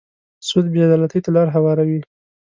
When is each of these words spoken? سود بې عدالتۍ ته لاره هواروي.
سود 0.47 0.65
بې 0.73 0.81
عدالتۍ 0.85 1.19
ته 1.23 1.29
لاره 1.35 1.51
هواروي. 1.55 1.99